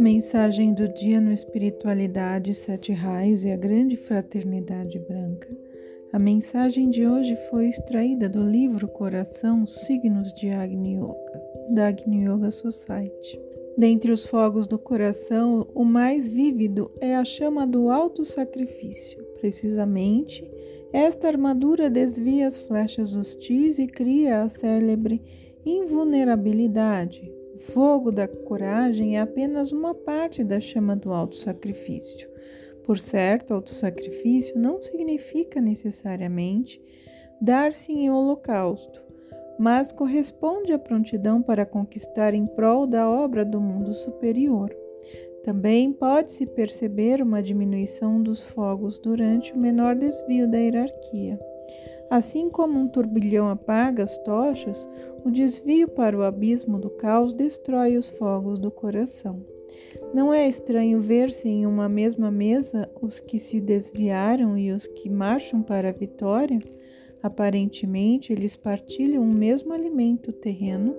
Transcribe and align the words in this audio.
Mensagem 0.00 0.72
do 0.72 0.88
dia 0.88 1.20
no 1.20 1.30
Espiritualidade, 1.30 2.54
Sete 2.54 2.90
Raios 2.90 3.44
e 3.44 3.50
a 3.50 3.56
Grande 3.56 3.98
Fraternidade 3.98 4.98
Branca. 4.98 5.54
A 6.10 6.18
mensagem 6.18 6.88
de 6.88 7.06
hoje 7.06 7.36
foi 7.50 7.68
extraída 7.68 8.26
do 8.26 8.42
livro 8.42 8.88
Coração 8.88 9.66
Signos 9.66 10.32
de 10.32 10.48
Agni 10.48 10.94
Yoga, 10.94 11.42
da 11.74 11.88
Agni 11.88 12.24
Yoga 12.24 12.50
Society. 12.50 13.38
Dentre 13.76 14.10
os 14.10 14.24
fogos 14.24 14.66
do 14.66 14.78
coração, 14.78 15.68
o 15.74 15.84
mais 15.84 16.26
vívido 16.26 16.90
é 16.98 17.14
a 17.14 17.22
chama 17.22 17.66
do 17.66 17.90
alto 17.90 18.24
sacrifício. 18.24 19.22
Precisamente, 19.38 20.50
esta 20.94 21.28
armadura 21.28 21.90
desvia 21.90 22.46
as 22.46 22.58
flechas 22.58 23.14
hostis 23.14 23.78
e 23.78 23.86
cria 23.86 24.44
a 24.44 24.48
célebre 24.48 25.20
invulnerabilidade, 25.66 27.30
fogo 27.60 28.10
da 28.10 28.26
coragem 28.26 29.16
é 29.16 29.20
apenas 29.20 29.70
uma 29.70 29.94
parte 29.94 30.42
da 30.42 30.58
chama 30.58 30.96
do 30.96 31.12
auto-sacrifício. 31.12 32.28
Por 32.84 32.98
certo, 32.98 33.54
auto-sacrifício 33.54 34.58
não 34.58 34.82
significa 34.82 35.60
necessariamente 35.60 36.82
dar-se 37.40 37.92
em 37.92 38.10
holocausto, 38.10 39.02
mas 39.58 39.92
corresponde 39.92 40.72
à 40.72 40.78
prontidão 40.78 41.42
para 41.42 41.66
conquistar 41.66 42.34
em 42.34 42.46
prol 42.46 42.86
da 42.86 43.08
obra 43.08 43.44
do 43.44 43.60
mundo 43.60 43.92
superior. 43.92 44.74
Também 45.44 45.92
pode-se 45.92 46.44
perceber 46.46 47.22
uma 47.22 47.42
diminuição 47.42 48.22
dos 48.22 48.42
fogos 48.42 48.98
durante 48.98 49.52
o 49.52 49.58
menor 49.58 49.94
desvio 49.94 50.50
da 50.50 50.58
hierarquia. 50.58 51.38
Assim 52.10 52.50
como 52.50 52.76
um 52.76 52.88
turbilhão 52.88 53.48
apaga 53.48 54.02
as 54.02 54.18
tochas, 54.18 54.88
o 55.24 55.30
desvio 55.30 55.86
para 55.86 56.18
o 56.18 56.24
abismo 56.24 56.76
do 56.76 56.90
caos 56.90 57.32
destrói 57.32 57.96
os 57.96 58.08
fogos 58.08 58.58
do 58.58 58.68
coração. 58.68 59.46
Não 60.12 60.34
é 60.34 60.48
estranho 60.48 61.00
ver-se 61.00 61.48
em 61.48 61.66
uma 61.66 61.88
mesma 61.88 62.28
mesa 62.28 62.90
os 63.00 63.20
que 63.20 63.38
se 63.38 63.60
desviaram 63.60 64.58
e 64.58 64.72
os 64.72 64.88
que 64.88 65.08
marcham 65.08 65.62
para 65.62 65.90
a 65.90 65.92
vitória? 65.92 66.58
Aparentemente, 67.22 68.32
eles 68.32 68.56
partilham 68.56 69.22
o 69.22 69.32
mesmo 69.32 69.72
alimento 69.72 70.32
terreno, 70.32 70.96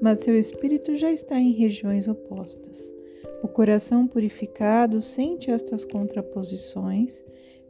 mas 0.00 0.20
seu 0.20 0.38
espírito 0.38 0.96
já 0.96 1.12
está 1.12 1.38
em 1.38 1.52
regiões 1.52 2.08
opostas. 2.08 2.90
O 3.42 3.48
coração 3.48 4.06
purificado 4.06 5.02
sente 5.02 5.50
estas 5.50 5.84
contraposições 5.84 7.22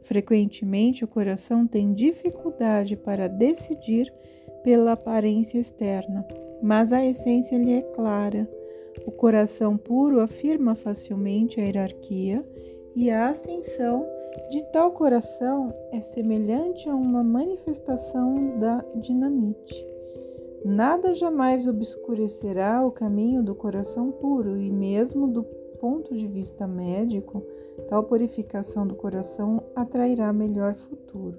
Frequentemente, 0.05 1.03
o 1.03 1.07
coração 1.07 1.65
tem 1.65 1.91
dificuldade 1.91 2.95
para 2.95 3.27
decidir 3.27 4.13
pela 4.63 4.91
aparência 4.91 5.57
externa, 5.57 6.25
mas 6.61 6.93
a 6.93 7.03
essência 7.03 7.57
lhe 7.57 7.73
é 7.73 7.81
clara. 7.81 8.47
O 9.05 9.11
coração 9.11 9.75
puro 9.75 10.21
afirma 10.21 10.75
facilmente 10.75 11.59
a 11.59 11.63
hierarquia 11.63 12.45
e 12.95 13.09
a 13.09 13.29
ascensão 13.29 14.07
de 14.51 14.61
tal 14.71 14.91
coração 14.91 15.73
é 15.91 15.99
semelhante 16.01 16.87
a 16.87 16.95
uma 16.95 17.23
manifestação 17.23 18.59
da 18.59 18.85
dinamite. 18.95 19.85
Nada 20.63 21.15
jamais 21.15 21.67
obscurecerá 21.67 22.85
o 22.85 22.91
caminho 22.91 23.43
do 23.43 23.55
coração 23.55 24.11
puro 24.11 24.59
e 24.59 24.71
mesmo 24.71 25.27
do 25.27 25.43
ponto 25.75 26.15
de 26.15 26.27
vista 26.27 26.67
médico, 26.67 27.43
tal 27.87 28.03
purificação 28.03 28.87
do 28.87 28.95
coração 28.95 29.61
atrairá 29.75 30.31
melhor 30.31 30.75
futuro. 30.75 31.37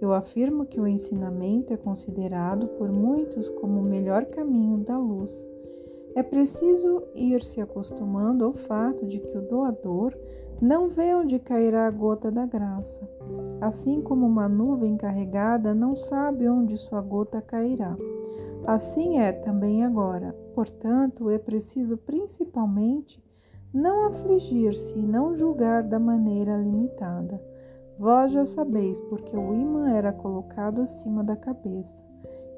Eu 0.00 0.12
afirmo 0.12 0.66
que 0.66 0.80
o 0.80 0.86
ensinamento 0.86 1.72
é 1.72 1.76
considerado 1.76 2.68
por 2.68 2.90
muitos 2.90 3.50
como 3.50 3.80
o 3.80 3.84
melhor 3.84 4.26
caminho 4.26 4.78
da 4.78 4.98
luz. 4.98 5.48
É 6.14 6.22
preciso 6.22 7.02
ir 7.14 7.42
se 7.42 7.60
acostumando 7.60 8.44
ao 8.44 8.52
fato 8.52 9.06
de 9.06 9.20
que 9.20 9.36
o 9.36 9.42
doador 9.42 10.16
não 10.60 10.88
vê 10.88 11.14
onde 11.14 11.38
cairá 11.38 11.86
a 11.86 11.90
gota 11.90 12.30
da 12.30 12.46
graça, 12.46 13.06
assim 13.60 14.00
como 14.00 14.26
uma 14.26 14.48
nuvem 14.48 14.96
carregada 14.96 15.74
não 15.74 15.94
sabe 15.94 16.48
onde 16.48 16.78
sua 16.78 17.02
gota 17.02 17.42
cairá. 17.42 17.96
Assim 18.66 19.20
é 19.20 19.30
também 19.30 19.84
agora. 19.84 20.34
Portanto, 20.54 21.28
é 21.28 21.38
preciso 21.38 21.96
principalmente 21.98 23.22
não 23.72 24.06
afligir-se 24.06 24.98
e 24.98 25.02
não 25.02 25.36
julgar 25.36 25.82
da 25.82 25.98
maneira 25.98 26.56
limitada. 26.56 27.40
Vós 27.98 28.32
já 28.32 28.44
sabeis, 28.44 29.00
porque 29.00 29.36
o 29.36 29.54
imã 29.54 29.90
era 29.90 30.12
colocado 30.12 30.82
acima 30.82 31.24
da 31.24 31.34
cabeça. 31.34 32.04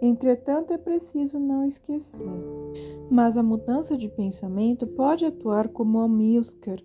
Entretanto, 0.00 0.72
é 0.72 0.78
preciso 0.78 1.38
não 1.38 1.64
esquecer. 1.64 2.30
Mas 3.10 3.36
a 3.36 3.42
mudança 3.42 3.96
de 3.96 4.08
pensamento 4.08 4.86
pode 4.86 5.24
atuar 5.24 5.68
como 5.68 5.98
almíscar, 5.98 6.78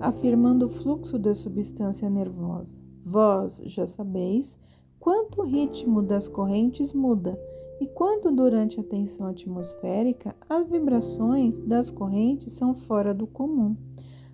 afirmando 0.00 0.66
o 0.66 0.68
fluxo 0.68 1.18
da 1.18 1.34
substância 1.34 2.08
nervosa. 2.08 2.76
Vós 3.04 3.60
já 3.64 3.86
sabeis 3.86 4.58
quanto 4.98 5.40
o 5.40 5.44
ritmo 5.44 6.02
das 6.02 6.28
correntes 6.28 6.92
muda 6.92 7.38
e 7.80 7.86
quanto 7.88 8.30
durante 8.30 8.78
a 8.78 8.84
tensão 8.84 9.26
atmosférica 9.26 10.36
as 10.48 10.68
vibrações 10.68 11.58
das 11.58 11.90
correntes 11.90 12.52
são 12.52 12.72
fora 12.74 13.12
do 13.12 13.26
comum, 13.26 13.76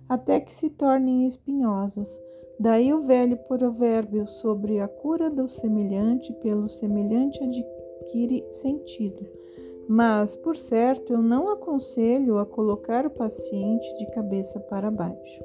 até 0.09 0.39
que 0.39 0.51
se 0.51 0.69
tornem 0.69 1.27
espinhosas. 1.27 2.21
Daí 2.59 2.91
o 2.93 3.01
velho 3.01 3.37
provérbio 3.37 4.25
sobre 4.25 4.79
a 4.79 4.87
cura 4.87 5.29
do 5.29 5.47
semelhante 5.47 6.33
pelo 6.33 6.67
semelhante 6.67 7.41
adquire 7.41 8.45
sentido. 8.51 9.25
Mas, 9.87 10.35
por 10.35 10.57
certo, 10.57 11.13
eu 11.13 11.21
não 11.21 11.49
aconselho 11.49 12.37
a 12.37 12.45
colocar 12.45 13.05
o 13.05 13.11
paciente 13.11 13.95
de 13.97 14.11
cabeça 14.11 14.59
para 14.59 14.91
baixo. 14.91 15.43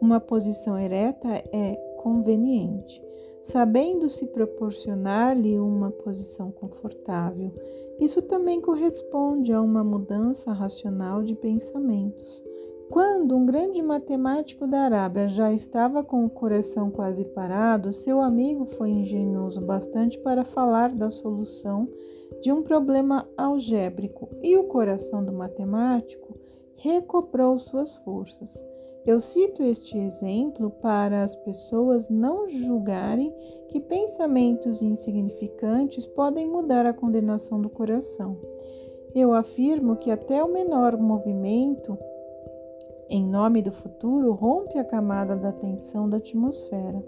Uma 0.00 0.18
posição 0.18 0.76
ereta 0.78 1.28
é 1.52 1.76
conveniente 1.98 3.00
sabendo 3.46 4.08
se 4.08 4.26
proporcionar-lhe 4.26 5.56
uma 5.56 5.92
posição 5.92 6.50
confortável. 6.50 7.54
Isso 8.00 8.20
também 8.20 8.60
corresponde 8.60 9.52
a 9.52 9.62
uma 9.62 9.84
mudança 9.84 10.52
racional 10.52 11.22
de 11.22 11.36
pensamentos. 11.36 12.42
Quando 12.90 13.36
um 13.36 13.44
grande 13.44 13.82
matemático 13.82 14.66
da 14.66 14.80
Arábia 14.82 15.26
já 15.26 15.52
estava 15.52 16.04
com 16.04 16.24
o 16.24 16.30
coração 16.30 16.90
quase 16.90 17.24
parado, 17.24 17.92
seu 17.92 18.20
amigo 18.20 18.64
foi 18.64 18.90
engenhoso 18.90 19.60
bastante 19.60 20.18
para 20.18 20.44
falar 20.44 20.94
da 20.94 21.10
solução 21.10 21.88
de 22.40 22.52
um 22.52 22.62
problema 22.62 23.28
algébrico 23.36 24.28
e 24.40 24.56
o 24.56 24.64
coração 24.64 25.24
do 25.24 25.32
matemático 25.32 26.38
recobrou 26.76 27.58
suas 27.58 27.96
forças. 27.96 28.56
Eu 29.04 29.20
cito 29.20 29.62
este 29.62 29.96
exemplo 29.98 30.70
para 30.70 31.22
as 31.22 31.36
pessoas 31.36 32.08
não 32.08 32.48
julgarem 32.48 33.32
que 33.68 33.80
pensamentos 33.80 34.82
insignificantes 34.82 36.06
podem 36.06 36.46
mudar 36.46 36.86
a 36.86 36.92
condenação 36.92 37.60
do 37.60 37.68
coração. 37.68 38.36
Eu 39.14 39.32
afirmo 39.32 39.96
que 39.96 40.10
até 40.10 40.42
o 40.42 40.52
menor 40.52 40.96
movimento 40.98 41.96
em 43.08 43.24
nome 43.24 43.62
do 43.62 43.70
futuro 43.70 44.32
rompe 44.32 44.78
a 44.78 44.84
camada 44.84 45.36
da 45.36 45.52
tensão 45.52 46.08
da 46.08 46.16
atmosfera. 46.16 47.04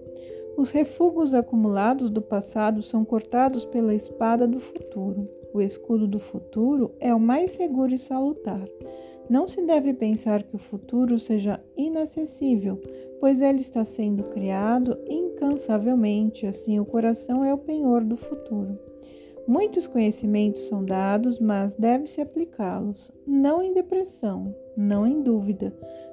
Os 0.56 0.70
refugos 0.70 1.34
acumulados 1.34 2.10
do 2.10 2.20
passado 2.20 2.82
são 2.82 3.04
cortados 3.04 3.64
pela 3.64 3.94
espada 3.94 4.47
do 4.47 4.59
futuro. 4.59 5.28
O 5.53 5.60
escudo 5.60 6.06
do 6.06 6.19
futuro 6.19 6.92
é 7.00 7.14
o 7.14 7.20
mais 7.20 7.53
seguro 7.53 7.94
e 7.94 7.98
salutar. 7.98 8.66
Não 9.28 9.47
se 9.47 9.60
deve 9.62 9.92
pensar 9.92 10.42
que 10.42 10.56
o 10.56 10.59
futuro 10.59 11.19
seja 11.19 11.60
inacessível, 11.76 12.80
pois 13.20 13.42
ele 13.42 13.60
está 13.60 13.84
sendo 13.84 14.25
criado 14.25 14.98
incansavelmente, 15.06 16.47
assim 16.47 16.80
o 16.80 16.84
coração 16.84 17.44
é 17.44 17.53
o 17.53 17.59
penhor 17.59 18.03
do 18.03 18.16
futuro. 18.16 18.88
Muitos 19.48 19.86
conhecimentos 19.88 20.69
são 20.69 20.84
dados, 20.84 21.41
mas 21.41 21.72
deve-se 21.72 22.20
aplicá-los, 22.20 23.10
não 23.27 23.62
em 23.62 23.72
depressão, 23.72 24.54
não 24.77 25.06
em 25.06 25.22
dúvida, 25.22 25.72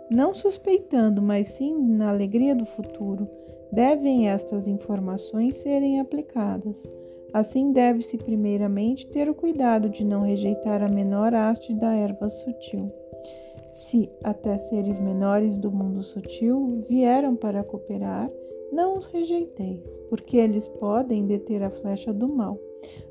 não 0.10 0.34
suspeitando, 0.34 1.22
mas 1.22 1.48
sim 1.50 1.78
na 1.78 2.12
alegria 2.12 2.56
do 2.56 2.66
futuro. 2.66 3.28
Devem 3.74 4.30
estas 4.30 4.70
informações 4.70 5.56
serem 5.56 6.00
aplicadas. 6.00 6.90
Assim, 7.34 7.74
deve-se 7.74 8.18
primeiramente 8.18 9.06
ter 9.08 9.30
o 9.30 9.36
cuidado 9.36 9.90
de 9.90 10.06
não 10.06 10.22
rejeitar 10.22 10.82
a 10.82 10.88
menor 10.88 11.34
haste 11.34 11.74
da 11.74 11.94
erva 11.94 12.30
sutil. 12.30 12.90
Se 13.74 14.10
até 14.24 14.58
seres 14.58 14.98
menores 14.98 15.58
do 15.58 15.70
mundo 15.70 16.02
sutil 16.04 16.86
vieram 16.88 17.36
para 17.36 17.66
cooperar, 17.66 18.32
não 18.72 18.98
os 18.98 19.08
rejeiteis, 19.08 20.00
porque 20.10 20.38
eles 20.38 20.70
podem 20.70 21.26
deter 21.26 21.62
a 21.64 21.70
flecha 21.70 22.14
do 22.14 22.30
mal. 22.30 22.58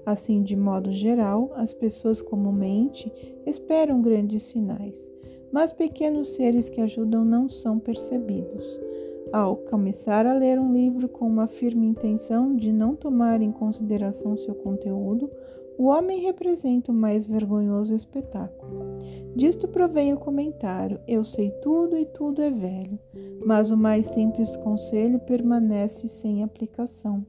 Assim, 0.05 0.43
de 0.43 0.57
modo 0.57 0.93
geral, 0.93 1.53
as 1.57 1.73
pessoas 1.73 2.21
comumente 2.21 3.13
esperam 3.47 4.03
grandes 4.03 4.43
sinais, 4.43 5.11
mas 5.53 5.73
pequenos 5.73 6.29
seres 6.29 6.69
que 6.69 6.81
ajudam 6.81 7.25
não 7.25 7.49
são 7.49 7.79
percebidos. 7.79 8.81
Ao 9.33 9.57
começar 9.57 10.27
a 10.27 10.35
ler 10.35 10.61
um 10.61 10.73
livro 10.73 11.09
com 11.09 11.27
uma 11.27 11.49
firme 11.49 11.87
intenção 11.87 12.55
de 12.55 12.71
não 12.71 12.95
tomar 12.95 13.43
em 13.43 13.51
consideração 13.51 14.37
seu 14.37 14.55
conteúdo, 14.55 15.31
o 15.77 15.87
homem 15.87 16.21
representa 16.21 16.93
o 16.93 16.95
mais 16.95 17.27
vergonhoso 17.27 17.95
espetáculo. 17.95 18.85
Disto 19.35 19.67
provém 19.67 20.13
o 20.13 20.19
comentário: 20.19 21.01
Eu 21.07 21.25
sei 21.25 21.51
tudo 21.63 21.99
e 21.99 22.07
tudo 22.07 22.43
é 22.43 22.51
velho, 22.51 22.99
mas 23.45 23.71
o 23.71 23.77
mais 23.77 24.07
simples 24.07 24.57
conselho 24.57 25.19
permanece 25.19 26.07
sem 26.07 26.45
aplicação. 26.45 27.27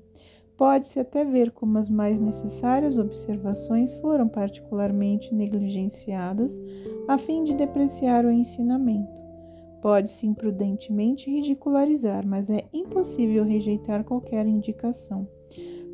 Pode-se 0.58 1.00
até 1.00 1.26
ver 1.26 1.52
como 1.52 1.78
as 1.78 1.90
mais 1.90 2.20
necessárias 2.20 2.98
observações 2.98 3.94
foram 3.96 4.28
particularmente 4.28 5.34
negligenciadas 5.34 6.60
a 7.08 7.18
fim 7.18 7.44
de 7.44 7.54
depreciar 7.54 8.26
o 8.26 8.32
ensinamento. 8.32 9.14
Pode-se 9.82 10.26
imprudentemente 10.26 11.30
ridicularizar, 11.30 12.26
mas 12.26 12.50
é 12.50 12.66
impossível 12.74 13.44
rejeitar 13.44 14.04
qualquer 14.04 14.48
indicação. 14.48 15.28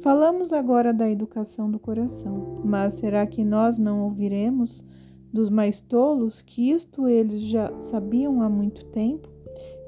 Falamos 0.01 0.53
agora 0.53 0.93
da 0.93 1.09
educação 1.09 1.69
do 1.69 1.79
coração, 1.79 2.61
mas 2.63 2.95
será 2.95 3.25
que 3.25 3.43
nós 3.43 3.77
não 3.77 4.03
ouviremos? 4.03 4.85
dos 5.31 5.49
mais 5.49 5.79
tolos 5.79 6.41
que 6.41 6.71
isto 6.71 7.07
eles 7.07 7.41
já 7.41 7.71
sabiam 7.79 8.41
há 8.41 8.49
muito 8.49 8.85
tempo. 8.87 9.29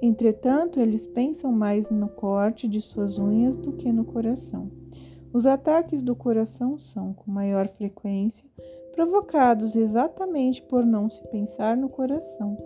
Entretanto, 0.01 0.79
eles 0.79 1.05
pensam 1.05 1.51
mais 1.51 1.89
no 1.89 2.09
corte 2.09 2.67
de 2.67 2.81
suas 2.81 3.17
unhas 3.17 3.55
do 3.55 3.73
que 3.73 3.91
no 3.91 4.03
coração. 4.03 4.69
Os 5.33 5.45
ataques 5.45 6.03
do 6.03 6.15
coração 6.15 6.77
são, 6.77 7.13
com 7.13 7.31
maior 7.31 7.67
frequência, 7.67 8.45
provocados 8.93 9.75
exatamente 9.75 10.61
por 10.61 10.85
não 10.85 11.09
se 11.09 11.21
pensar 11.29 11.75
no 11.75 11.89
coração, 11.89 12.57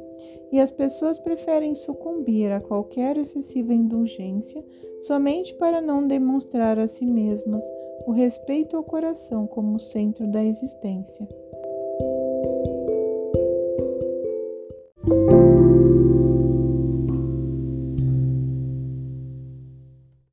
e 0.51 0.59
as 0.59 0.69
pessoas 0.69 1.17
preferem 1.17 1.73
sucumbir 1.73 2.51
a 2.51 2.59
qualquer 2.59 3.17
excessiva 3.17 3.73
indulgência 3.73 4.63
somente 4.99 5.53
para 5.55 5.81
não 5.81 6.05
demonstrar 6.07 6.77
a 6.77 6.87
si 6.87 7.05
mesmas 7.05 7.63
o 8.05 8.11
respeito 8.11 8.75
ao 8.75 8.83
coração 8.83 9.47
como 9.47 9.79
centro 9.79 10.27
da 10.27 10.43
existência. 10.43 11.27